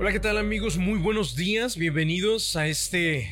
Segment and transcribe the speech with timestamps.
[0.00, 0.78] Hola, ¿qué tal amigos?
[0.78, 3.28] Muy buenos días, bienvenidos a este,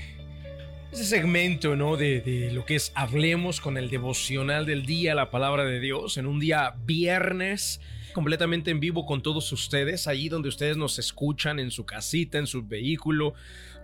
[0.93, 1.97] este segmento, ¿no?
[1.97, 6.19] De, de, lo que es Hablemos con el devocional del día, la palabra de Dios,
[6.19, 7.81] en un día viernes,
[8.13, 12.47] completamente en vivo con todos ustedes, allí donde ustedes nos escuchan, en su casita, en
[12.47, 13.33] su vehículo,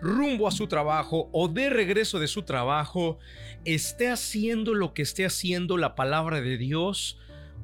[0.02, 3.18] rumbo a su trabajo o de regreso de su trabajo,
[3.64, 7.16] esté haciendo lo que esté haciendo la palabra de Dios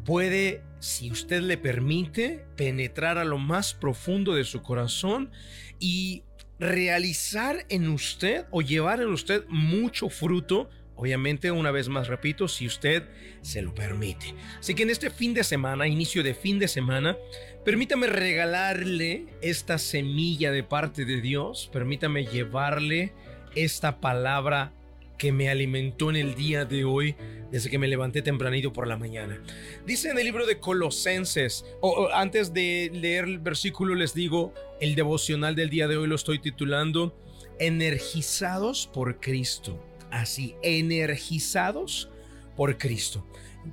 [0.05, 5.31] puede, si usted le permite, penetrar a lo más profundo de su corazón
[5.79, 6.25] y
[6.59, 10.69] realizar en usted o llevar en usted mucho fruto.
[10.95, 13.09] Obviamente, una vez más repito, si usted
[13.41, 14.35] se lo permite.
[14.59, 17.17] Así que en este fin de semana, inicio de fin de semana,
[17.65, 23.15] permítame regalarle esta semilla de parte de Dios, permítame llevarle
[23.55, 24.75] esta palabra
[25.21, 27.15] que me alimentó en el día de hoy
[27.51, 29.45] desde que me levanté tempranito por la mañana.
[29.85, 34.95] Dice en el libro de Colosenses, o, antes de leer el versículo les digo, el
[34.95, 37.15] devocional del día de hoy lo estoy titulando
[37.59, 39.85] Energizados por Cristo.
[40.11, 42.09] Así, energizados
[42.57, 43.27] por Cristo.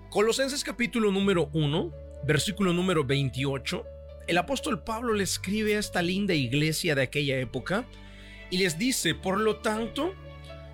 [0.10, 1.94] Colosenses capítulo número 1,
[2.26, 3.86] versículo número 28.
[4.28, 7.86] El apóstol Pablo le escribe a esta linda iglesia de aquella época
[8.50, 10.14] y les dice, por lo tanto,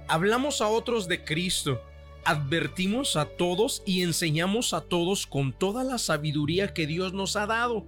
[0.07, 1.81] Hablamos a otros de Cristo,
[2.25, 7.47] advertimos a todos y enseñamos a todos con toda la sabiduría que Dios nos ha
[7.47, 7.85] dado.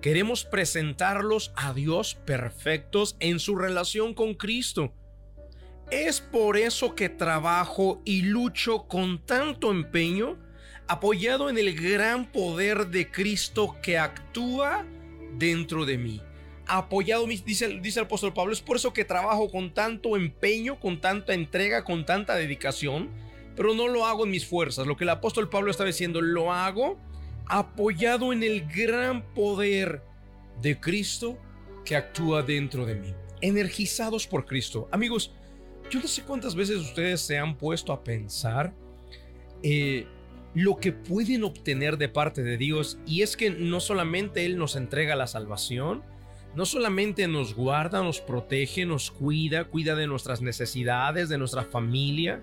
[0.00, 4.92] Queremos presentarlos a Dios perfectos en su relación con Cristo.
[5.90, 10.36] Es por eso que trabajo y lucho con tanto empeño,
[10.88, 14.84] apoyado en el gran poder de Cristo que actúa
[15.36, 16.22] dentro de mí
[16.68, 21.00] apoyado, dice, dice el apóstol Pablo, es por eso que trabajo con tanto empeño, con
[21.00, 23.10] tanta entrega, con tanta dedicación,
[23.56, 24.86] pero no lo hago en mis fuerzas.
[24.86, 26.98] Lo que el apóstol Pablo está diciendo, lo hago
[27.46, 30.02] apoyado en el gran poder
[30.60, 31.38] de Cristo
[31.84, 33.14] que actúa dentro de mí.
[33.40, 34.88] Energizados por Cristo.
[34.92, 35.32] Amigos,
[35.90, 38.74] yo no sé cuántas veces ustedes se han puesto a pensar
[39.62, 40.06] eh,
[40.54, 44.76] lo que pueden obtener de parte de Dios y es que no solamente Él nos
[44.76, 46.02] entrega la salvación,
[46.54, 52.42] no solamente nos guarda, nos protege, nos cuida, cuida de nuestras necesidades, de nuestra familia.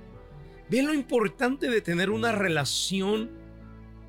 [0.69, 3.31] Vean lo importante de tener una relación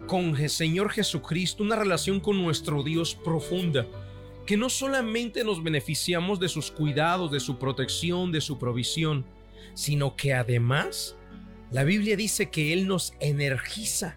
[0.06, 3.86] con el Señor Jesucristo, una relación con nuestro Dios profunda,
[4.46, 9.26] que no solamente nos beneficiamos de sus cuidados, de su protección, de su provisión,
[9.74, 11.16] sino que además
[11.72, 14.16] la Biblia dice que Él nos energiza,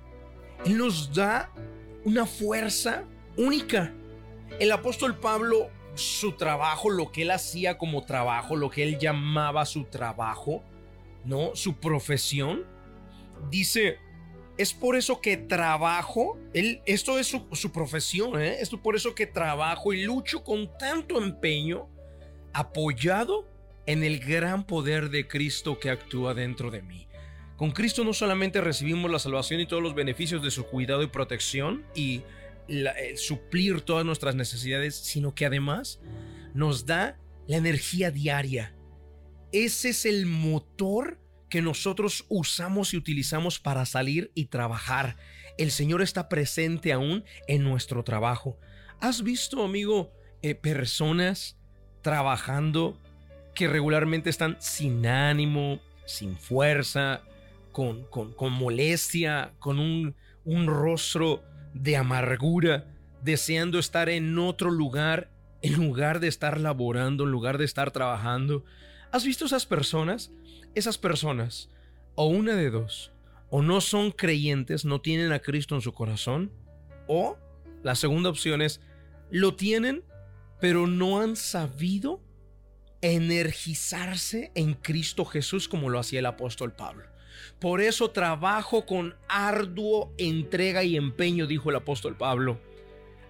[0.66, 1.52] Él nos da
[2.06, 3.06] una fuerza
[3.38, 3.94] única
[4.60, 9.66] el apóstol Pablo, su trabajo, lo que él hacía como trabajo, lo que él llamaba
[9.66, 10.64] su trabajo,
[11.26, 11.56] ¿no?
[11.56, 12.66] Su profesión,
[13.50, 13.98] dice,
[14.58, 18.58] es por eso que trabajo, él, esto es su, profesión, ¿eh?
[18.60, 21.88] es por eso que trabajo y lucho con tanto empeño,
[22.52, 23.48] apoyado
[23.86, 27.08] en el gran poder de Cristo que actúa dentro de mí.
[27.56, 31.08] Con Cristo no solamente recibimos la salvación y todos los beneficios de su cuidado y
[31.08, 32.22] protección y
[32.70, 36.00] eh, suplir todas nuestras necesidades, sino que además
[36.54, 38.76] nos da la energía diaria.
[39.52, 41.20] Ese es el motor
[41.50, 45.18] que nosotros usamos y utilizamos para salir y trabajar.
[45.58, 48.60] El Señor está presente aún en nuestro trabajo.
[49.02, 51.58] ¿Has visto, amigo, eh, personas
[52.02, 53.00] trabajando
[53.56, 57.24] que regularmente están sin ánimo, sin fuerza,
[57.72, 60.16] con, con, molestia, con un,
[60.46, 61.44] un rostro
[61.82, 62.86] de amargura,
[63.24, 65.32] deseando estar en otro lugar
[65.62, 68.64] en lugar de estar laborando, en lugar de estar trabajando.
[69.12, 70.32] ¿Has visto esas personas?
[70.76, 71.70] Esas personas,
[72.16, 73.12] o una de dos,
[73.50, 76.52] o no son creyentes, no tienen a Cristo en su corazón,
[77.08, 77.38] o
[77.84, 78.82] la segunda opción es,
[79.32, 80.04] lo tienen,
[80.62, 82.22] pero no han sabido
[83.02, 87.06] energizarse en Cristo Jesús como lo hacía el apóstol Pablo.
[87.60, 92.60] Por eso trabajo con arduo entrega y empeño, dijo el apóstol Pablo,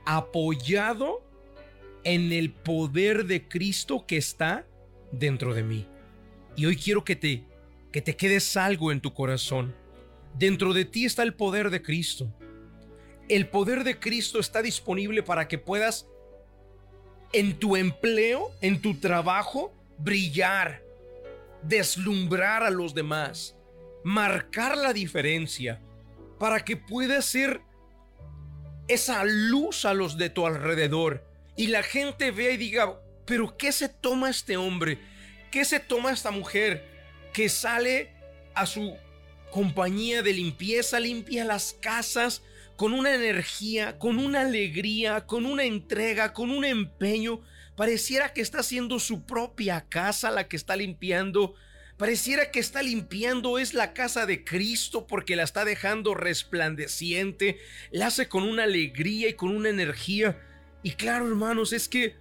[0.05, 1.23] apoyado
[2.03, 4.65] en el poder de Cristo que está
[5.11, 5.85] dentro de mí.
[6.55, 7.43] Y hoy quiero que te
[7.91, 9.75] que te quedes algo en tu corazón.
[10.37, 12.31] Dentro de ti está el poder de Cristo.
[13.27, 16.07] El poder de Cristo está disponible para que puedas
[17.33, 20.83] en tu empleo, en tu trabajo, brillar,
[21.63, 23.55] deslumbrar a los demás
[24.03, 25.81] marcar la diferencia
[26.39, 27.61] para que puedas ser
[28.87, 31.25] esa luz a los de tu alrededor
[31.55, 34.99] y la gente vea y diga, pero ¿qué se toma este hombre?
[35.51, 36.85] ¿Qué se toma esta mujer
[37.33, 38.11] que sale
[38.55, 38.95] a su
[39.51, 42.43] compañía de limpieza, limpia las casas
[42.77, 47.41] con una energía, con una alegría, con una entrega, con un empeño
[47.79, 51.55] Pareciera que está haciendo su propia casa la que está limpiando.
[51.99, 57.59] Pareciera que está limpiando es la casa de Cristo porque la está dejando resplandeciente,
[57.91, 60.41] la hace con una alegría y con una energía.
[60.81, 62.15] Y claro, hermanos, es que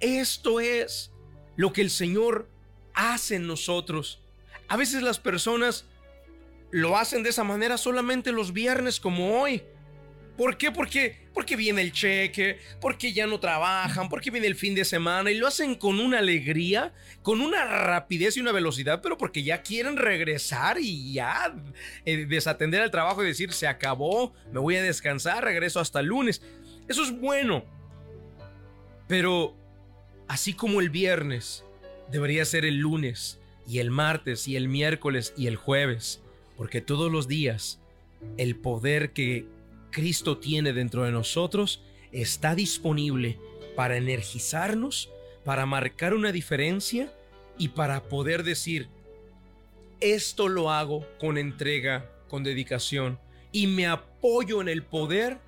[0.00, 1.12] esto es
[1.54, 2.48] lo que el Señor
[2.92, 4.20] hace en nosotros.
[4.66, 5.84] A veces las personas
[6.72, 9.62] lo hacen de esa manera solamente los viernes como hoy.
[10.40, 10.72] ¿Por qué?
[10.72, 15.30] Porque, porque viene el cheque, porque ya no trabajan, porque viene el fin de semana
[15.30, 19.60] y lo hacen con una alegría, con una rapidez y una velocidad, pero porque ya
[19.60, 21.54] quieren regresar y ya
[22.06, 26.06] eh, desatender el trabajo y decir, se acabó, me voy a descansar, regreso hasta el
[26.06, 26.40] lunes.
[26.88, 27.66] Eso es bueno.
[29.08, 29.54] Pero
[30.26, 31.66] así como el viernes,
[32.10, 36.22] debería ser el lunes y el martes y el miércoles y el jueves,
[36.56, 37.78] porque todos los días
[38.38, 39.46] el poder que
[39.90, 41.82] Cristo tiene dentro de nosotros
[42.12, 43.38] está disponible
[43.76, 45.10] para energizarnos,
[45.44, 47.12] para marcar una diferencia
[47.58, 48.88] y para poder decir,
[50.00, 53.18] esto lo hago con entrega, con dedicación
[53.52, 55.38] y me apoyo en el poder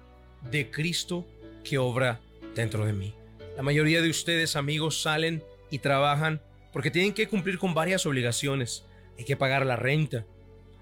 [0.50, 1.26] de Cristo
[1.64, 2.20] que obra
[2.54, 3.14] dentro de mí.
[3.56, 6.40] La mayoría de ustedes amigos salen y trabajan
[6.72, 8.84] porque tienen que cumplir con varias obligaciones.
[9.18, 10.24] Hay que pagar la renta,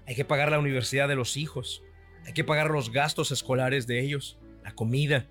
[0.07, 1.83] hay que pagar la universidad de los hijos,
[2.25, 5.27] hay que pagar los gastos escolares de ellos, la comida,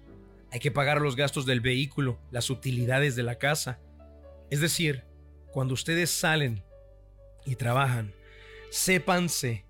[0.53, 3.79] hay que pagar los gastos del vehículo, las utilidades de la casa.
[4.51, 5.05] Es decir,
[5.53, 6.65] cuando ustedes salen
[7.47, 8.13] y trabajan,
[8.71, 9.65] sépanse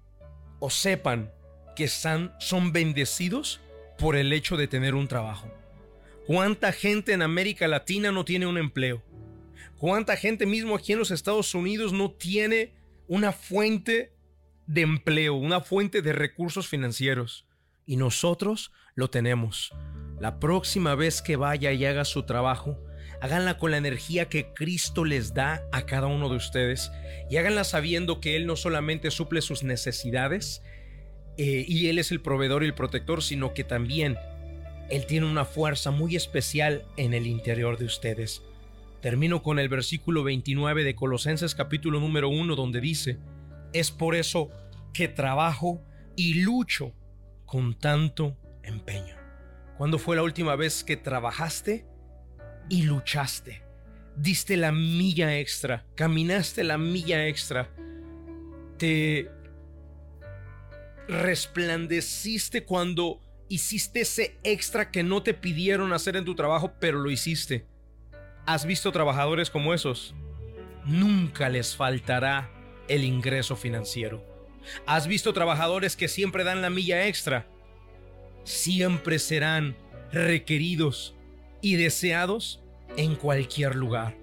[0.58, 1.32] o sepan
[1.76, 3.61] que son bendecidos
[3.99, 5.50] por el hecho de tener un trabajo.
[6.26, 9.02] ¿Cuánta gente en América Latina no tiene un empleo?
[9.78, 12.75] ¿Cuánta gente mismo aquí en los Estados Unidos no tiene
[13.08, 14.12] una fuente
[14.70, 17.44] de empleo, una fuente de recursos financieros.
[17.87, 19.72] Y nosotros lo tenemos.
[20.20, 22.78] La próxima vez que vaya y haga su trabajo,
[23.20, 26.93] háganla con la energía que Cristo les da a cada uno de ustedes
[27.28, 30.62] y háganla sabiendo que Él no solamente suple sus necesidades
[31.37, 34.19] eh, y Él es el proveedor y el protector, sino que también
[34.88, 38.43] Él tiene una fuerza muy especial en el interior de ustedes.
[39.00, 43.19] Termino con el versículo 29 de Colosenses capítulo número 1 donde dice,
[43.72, 44.50] es por eso
[44.93, 45.82] que trabajo
[46.17, 46.93] y lucho
[47.46, 49.17] con tanto empeño.
[49.76, 51.87] ¿Cuándo fue la última vez que trabajaste
[52.69, 53.62] y luchaste?
[54.17, 57.70] Diste la milla extra, caminaste la milla extra,
[58.76, 59.31] te
[61.08, 67.11] resplandeciste cuando hiciste ese extra que no te pidieron hacer en tu trabajo, pero lo
[67.11, 67.67] hiciste.
[68.46, 70.14] ¿Has visto trabajadores como esos?
[70.84, 72.50] Nunca les faltará
[72.91, 74.23] el ingreso financiero.
[74.85, 77.47] ¿Has visto trabajadores que siempre dan la milla extra?
[78.45, 79.77] Siempre serán
[80.13, 81.15] requeridos
[81.63, 82.61] y deseados
[82.97, 84.17] en cualquier lugar.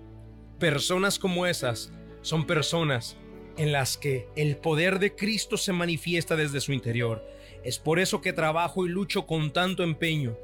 [0.59, 1.91] Personas como esas
[2.21, 3.17] son personas
[3.57, 7.25] en las que el poder de Cristo se manifiesta desde su interior.
[7.63, 10.37] Es por eso que trabajo y lucho con tanto empeño,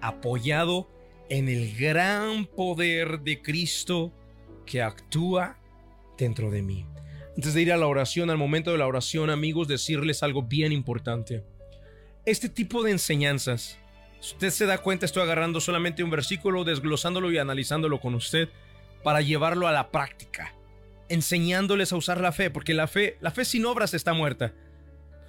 [0.00, 0.90] apoyado
[1.28, 4.12] en el gran poder de Cristo
[4.66, 5.58] que actúa
[6.18, 6.84] dentro de mí.
[7.38, 10.72] Antes de ir a la oración, al momento de la oración, amigos, decirles algo bien
[10.72, 11.44] importante.
[12.26, 13.78] Este tipo de enseñanzas,
[14.18, 18.48] si usted se da cuenta, estoy agarrando solamente un versículo, desglosándolo y analizándolo con usted
[19.04, 20.52] para llevarlo a la práctica,
[21.08, 24.52] enseñándoles a usar la fe, porque la fe, la fe sin obras está muerta.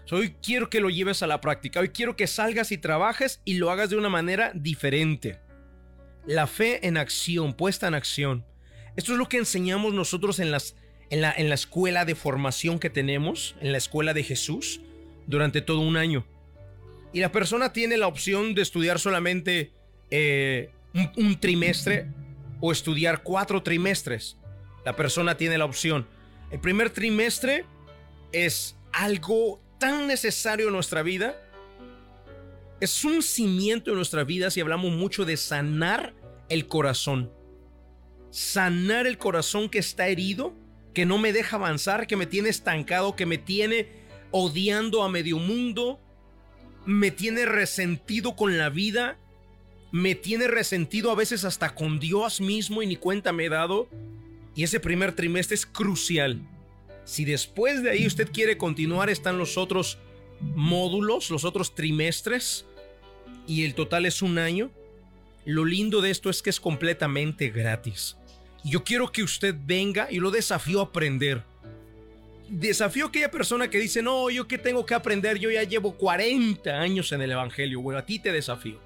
[0.09, 3.59] Hoy quiero que lo lleves a la práctica, hoy quiero que salgas y trabajes y
[3.59, 5.39] lo hagas de una manera diferente.
[6.25, 8.45] La fe en acción, puesta en acción.
[8.95, 10.75] Esto es lo que enseñamos nosotros en las
[11.09, 14.81] en la, en la escuela de formación que tenemos, en la escuela de Jesús,
[15.27, 16.25] durante todo un año.
[17.13, 19.71] Y la persona tiene la opción de estudiar solamente
[20.11, 20.71] eh,
[21.15, 22.07] un, trimestre
[22.59, 24.37] o estudiar cuatro trimestres.
[24.85, 26.07] La persona tiene la opción.
[26.51, 27.65] El primer trimestre
[28.31, 31.35] es algo tan necesario en nuestra vida.
[32.79, 36.13] Es un cimiento en nuestra vida si hablamos mucho de sanar
[36.47, 37.31] el corazón.
[38.31, 40.53] Sanar el corazón que está herido
[40.93, 43.87] que no me deja avanzar, que me tiene estancado, que me tiene
[44.31, 45.99] odiando a medio mundo,
[46.85, 49.17] me tiene resentido con la vida,
[49.91, 53.87] me tiene resentido a veces hasta con Dios mismo y ni cuenta me he dado.
[54.55, 56.41] Y ese primer trimestre es crucial.
[57.05, 59.97] Si después de ahí usted quiere continuar, están los otros
[60.41, 62.65] módulos, los otros trimestres,
[63.47, 64.69] y el total es un año.
[65.45, 68.15] Lo lindo de esto es que es completamente gratis.
[68.63, 71.43] Yo quiero que usted venga y lo desafío a aprender.
[72.49, 75.95] Desafío a aquella persona que dice, no, yo qué tengo que aprender, yo ya llevo
[75.95, 77.81] 40 años en el Evangelio.
[77.81, 78.79] Bueno, a ti te desafío.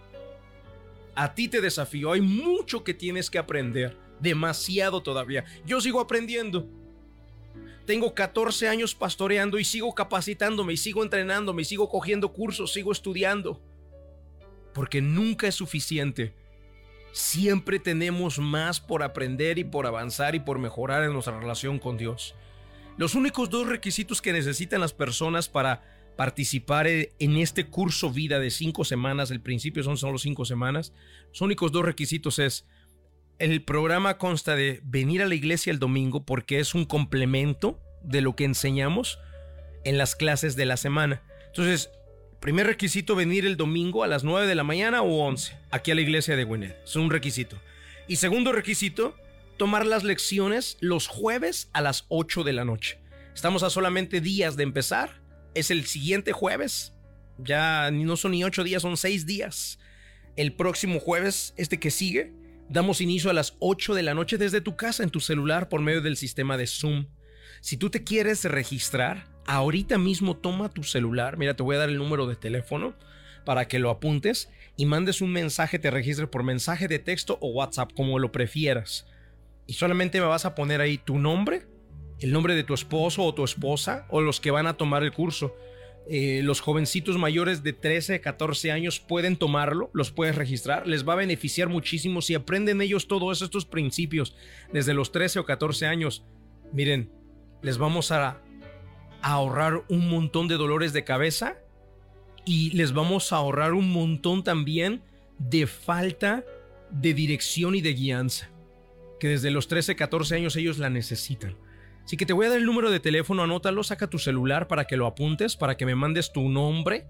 [1.16, 3.96] A ti te desafío, hay mucho que tienes que aprender.
[4.20, 5.44] demasiado todavía.
[5.66, 6.66] Yo sigo aprendiendo.
[7.86, 12.92] Tengo 14 años pastoreando y sigo capacitándome y sigo entrenándome y sigo cogiendo cursos, sigo
[12.94, 13.62] estudiando.
[14.74, 16.34] Porque nunca es suficiente.
[17.14, 21.96] Siempre tenemos más por aprender y por avanzar y por mejorar en nuestra relación con
[21.96, 22.34] Dios.
[22.98, 25.84] Los únicos dos requisitos que necesitan las personas para
[26.18, 30.92] participar en este curso vida de cinco semanas, el principio son solo cinco semanas,
[31.30, 32.66] los únicos dos requisitos es,
[33.38, 38.22] el programa consta de venir a la iglesia el domingo porque es un complemento de
[38.22, 39.20] lo que enseñamos
[39.84, 41.22] en las clases de la semana.
[41.48, 41.92] Entonces,
[42.44, 45.96] primer requisito, venir el domingo a las 9 de la mañana o 11, aquí a
[45.96, 46.76] la iglesia de Gwynedd.
[46.84, 47.58] Es un requisito.
[48.06, 49.16] Y segundo requisito,
[49.56, 53.00] tomar las lecciones los jueves a las 8 de la noche.
[53.34, 55.24] Estamos a solamente días de empezar
[55.54, 56.94] es el siguiente jueves.
[57.38, 59.80] Ya no son ni ocho días, son seis días.
[60.36, 62.34] El próximo jueves, este que sigue,
[62.68, 65.82] damos inicio a las 8 de la noche desde tu casa en tu celular por
[65.82, 67.08] medio del sistema de Zoom.
[67.62, 71.38] Si tú te quieres registrar, ahorita mismo toma tu celular.
[71.38, 72.94] Mira, te voy a dar el número de teléfono
[73.46, 77.50] para que lo apuntes y mandes un mensaje, te registres por mensaje de texto o
[77.50, 79.06] WhatsApp, como lo prefieras.
[79.68, 81.68] Y solamente me vas a poner ahí tu nombre,
[82.20, 85.12] el nombre de tu esposo o tu esposa o los que van a tomar el
[85.12, 85.56] curso.
[86.10, 91.14] Eh, los jovencitos mayores de 13, 14 años pueden tomarlo, los puedes registrar, les va
[91.14, 94.36] a beneficiar muchísimo si aprenden ellos todos estos principios
[94.74, 96.26] desde los 13 o 14 años.
[96.74, 97.10] Miren,
[97.62, 98.42] les vamos a,
[99.24, 101.58] ahorrar un montón de dolores de cabeza
[102.46, 105.02] y les vamos a ahorrar un montón también
[105.40, 106.44] de falta
[106.92, 108.50] de dirección y de guianza,
[109.20, 111.56] que desde los 13, 14 años ellos la necesitan.
[112.04, 114.86] Así que te voy a dar el número de teléfono, anótalo, saca tu celular para
[114.86, 117.08] que lo apuntes, para que me mandes tu nombre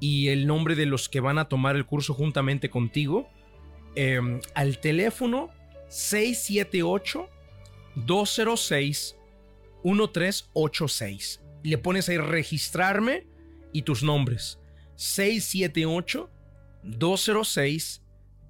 [0.00, 3.28] y el nombre de los que van a tomar el curso juntamente contigo.
[3.94, 5.50] Em, al teléfono
[5.88, 7.28] 678
[7.94, 9.16] 206
[9.84, 11.43] 1386.
[11.64, 13.26] Le pones ahí registrarme
[13.72, 14.60] y tus nombres.
[14.94, 16.30] 678
[16.84, 18.04] 206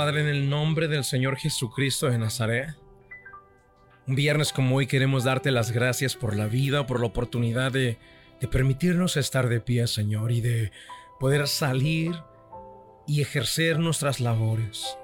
[0.00, 2.74] Padre, en el nombre del Señor Jesucristo de Nazaret,
[4.06, 7.98] un viernes como hoy queremos darte las gracias por la vida, por la oportunidad de,
[8.40, 10.72] de permitirnos estar de pie, Señor, y de
[11.18, 12.14] poder salir
[13.06, 14.96] y ejercer nuestras labores.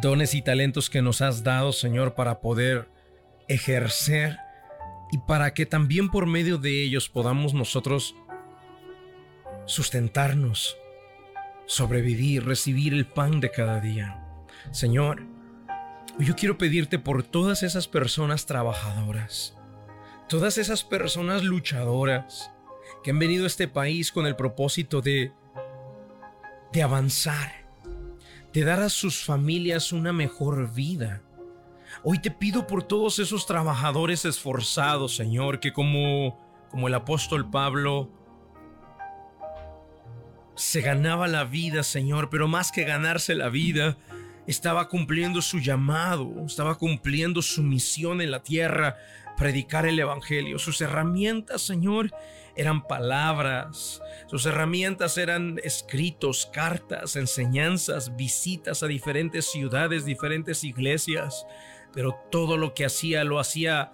[0.00, 2.88] Dones y talentos que nos has dado, Señor, para poder
[3.46, 4.38] ejercer
[5.12, 8.14] y para que también por medio de ellos podamos nosotros
[9.66, 10.78] sustentarnos,
[11.66, 14.22] sobrevivir, recibir el pan de cada día.
[14.70, 15.22] Señor,
[16.18, 19.56] yo quiero pedirte por todas esas personas trabajadoras,
[20.28, 22.50] todas esas personas luchadoras
[23.02, 25.32] que han venido a este país con el propósito de
[26.74, 27.52] de avanzar,
[28.52, 31.22] de dar a sus familias una mejor vida.
[32.02, 36.36] Hoy te pido por todos esos trabajadores esforzados, Señor, que como,
[36.70, 38.10] como el apóstol Pablo
[40.56, 43.96] se ganaba la vida, Señor, pero más que ganarse la vida,
[44.46, 48.96] estaba cumpliendo su llamado, estaba cumpliendo su misión en la tierra,
[49.36, 50.58] predicar el Evangelio.
[50.58, 52.10] Sus herramientas, Señor,
[52.56, 61.46] eran palabras, sus herramientas eran escritos, cartas, enseñanzas, visitas a diferentes ciudades, diferentes iglesias,
[61.92, 63.92] pero todo lo que hacía lo hacía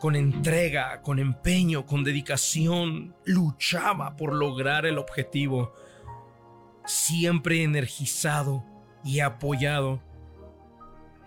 [0.00, 5.74] con entrega, con empeño, con dedicación, luchaba por lograr el objetivo,
[6.90, 8.64] siempre energizado
[9.04, 10.02] y apoyado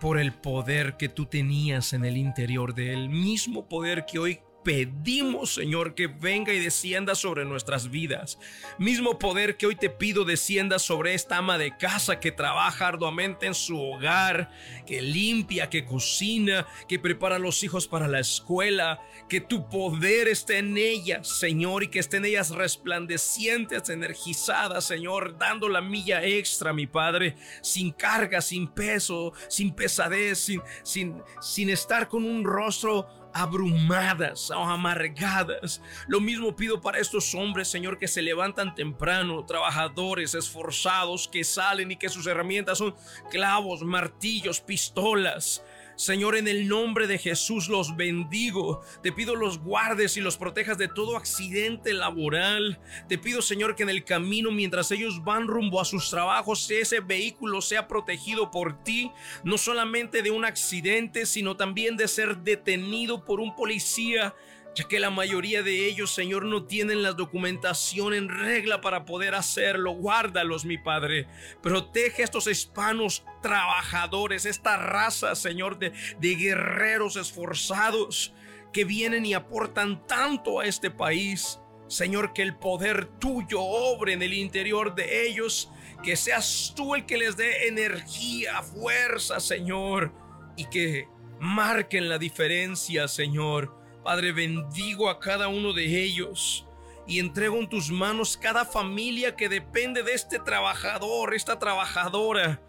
[0.00, 4.40] por el poder que tú tenías en el interior de él, mismo poder que hoy
[4.64, 8.38] pedimos, Señor, que venga y descienda sobre nuestras vidas.
[8.78, 13.46] Mismo poder que hoy te pido descienda sobre esta ama de casa que trabaja arduamente
[13.46, 14.50] en su hogar,
[14.86, 20.28] que limpia, que cocina, que prepara a los hijos para la escuela, que tu poder
[20.28, 26.72] esté en ellas, Señor, y que estén ellas resplandecientes, energizadas, Señor, dando la milla extra,
[26.72, 33.23] mi Padre, sin carga, sin peso, sin pesadez, sin, sin, sin estar con un rostro
[33.34, 35.82] abrumadas o amargadas.
[36.06, 41.90] Lo mismo pido para estos hombres, Señor, que se levantan temprano, trabajadores, esforzados, que salen
[41.90, 42.94] y que sus herramientas son
[43.30, 45.62] clavos, martillos, pistolas.
[45.96, 48.82] Señor, en el nombre de Jesús los bendigo.
[49.02, 52.80] Te pido los guardes y los protejas de todo accidente laboral.
[53.08, 57.00] Te pido, Señor, que en el camino, mientras ellos van rumbo a sus trabajos, ese
[57.00, 59.12] vehículo sea protegido por ti,
[59.44, 64.34] no solamente de un accidente, sino también de ser detenido por un policía
[64.74, 69.34] ya que la mayoría de ellos, Señor, no tienen la documentación en regla para poder
[69.34, 69.92] hacerlo.
[69.92, 71.28] Guárdalos, mi Padre.
[71.62, 78.34] Protege a estos hispanos trabajadores, esta raza, Señor, de, de guerreros esforzados
[78.72, 81.60] que vienen y aportan tanto a este país.
[81.86, 85.70] Señor, que el poder tuyo obre en el interior de ellos,
[86.02, 90.12] que seas tú el que les dé energía, fuerza, Señor,
[90.56, 91.06] y que
[91.38, 96.66] marquen la diferencia, Señor Padre, bendigo a cada uno de ellos
[97.06, 102.60] y entrego en tus manos cada familia que depende de este trabajador, esta trabajadora.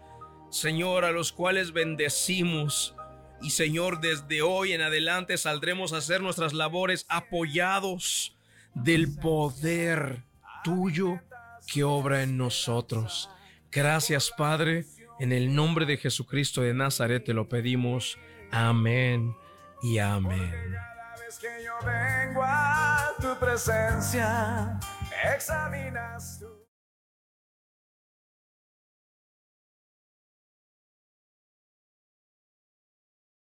[0.50, 2.94] Señor, a los cuales bendecimos.
[3.42, 8.34] Y Señor, desde hoy en adelante saldremos a hacer nuestras labores apoyados
[8.74, 10.24] del poder
[10.64, 11.20] tuyo
[11.70, 13.28] que obra en nosotros.
[13.70, 14.86] Gracias, Padre.
[15.20, 18.18] En el nombre de Jesucristo de Nazaret te lo pedimos.
[18.50, 19.34] Amén
[19.82, 20.95] y amén
[21.38, 24.78] que yo vengo a tu presencia,
[25.24, 26.55] examinas tú.